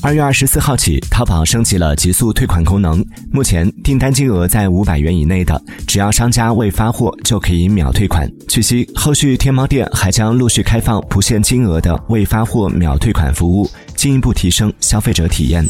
[0.00, 3.04] 二月二十四号起淘宝升级了极速退款功能。
[3.32, 8.30] 目前订单金额在五百元以内的只要商家未发货就可以秒退款。
[8.48, 15.66] 据悉后续天猫店还将陆续开放不限金额的未发货秒退款服务进一步提升消费者体验。